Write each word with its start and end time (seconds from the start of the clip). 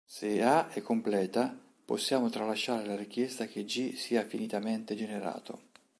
Se 0.03 0.41
A 0.41 0.67
è 0.71 0.81
completa, 0.81 1.55
possiamo 1.85 2.29
tralasciare 2.31 2.87
la 2.87 2.95
richiesta 2.95 3.45
che 3.45 3.65
"G" 3.65 3.93
sia 3.93 4.25
finitamente 4.25 4.95
generato. 4.95 5.61